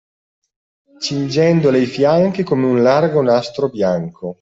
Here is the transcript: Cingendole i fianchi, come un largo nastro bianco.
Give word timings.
Cingendole 0.99 1.77
i 1.79 1.85
fianchi, 1.85 2.41
come 2.41 2.65
un 2.65 2.81
largo 2.81 3.21
nastro 3.21 3.67
bianco. 3.69 4.29